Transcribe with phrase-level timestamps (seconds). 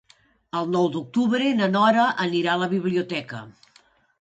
[0.59, 3.47] El nou d'octubre na Nora anirà a la biblioteca.